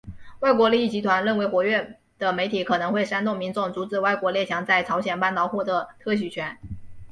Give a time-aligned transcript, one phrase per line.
[0.39, 6.57] 外国利益集团认为活跃的媒体可能会煽动民众阻止外国列强在朝鲜半岛获得特许权。